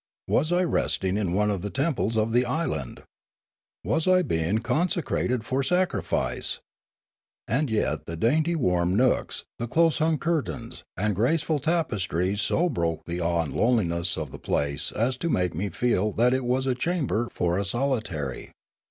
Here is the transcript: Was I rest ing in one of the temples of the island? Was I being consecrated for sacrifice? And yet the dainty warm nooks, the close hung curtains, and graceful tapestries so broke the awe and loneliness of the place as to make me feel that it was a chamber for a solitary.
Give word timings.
Was 0.27 0.51
I 0.51 0.63
rest 0.63 1.03
ing 1.03 1.15
in 1.15 1.33
one 1.33 1.51
of 1.51 1.61
the 1.61 1.69
temples 1.69 2.17
of 2.17 2.33
the 2.33 2.43
island? 2.43 3.03
Was 3.83 4.07
I 4.07 4.23
being 4.23 4.57
consecrated 4.57 5.43
for 5.45 5.61
sacrifice? 5.61 6.59
And 7.47 7.69
yet 7.69 8.07
the 8.07 8.15
dainty 8.15 8.55
warm 8.55 8.95
nooks, 8.95 9.45
the 9.59 9.67
close 9.67 9.99
hung 9.99 10.17
curtains, 10.17 10.83
and 10.97 11.15
graceful 11.15 11.59
tapestries 11.59 12.41
so 12.41 12.67
broke 12.67 13.05
the 13.05 13.19
awe 13.21 13.43
and 13.43 13.53
loneliness 13.53 14.17
of 14.17 14.31
the 14.31 14.39
place 14.39 14.91
as 14.91 15.17
to 15.17 15.29
make 15.29 15.53
me 15.53 15.69
feel 15.69 16.11
that 16.13 16.33
it 16.33 16.45
was 16.45 16.65
a 16.65 16.73
chamber 16.73 17.29
for 17.31 17.59
a 17.59 17.63
solitary. 17.63 18.53